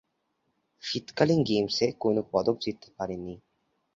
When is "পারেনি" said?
2.97-3.33